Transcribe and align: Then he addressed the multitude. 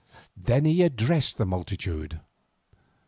Then 0.35 0.65
he 0.65 0.81
addressed 0.81 1.37
the 1.37 1.45
multitude. 1.45 2.21